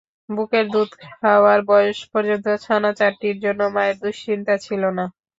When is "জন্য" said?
3.43-3.61